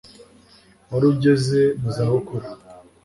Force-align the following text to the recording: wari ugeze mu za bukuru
wari 0.89 1.05
ugeze 1.13 1.59
mu 1.79 1.89
za 1.95 2.05
bukuru 2.11 2.47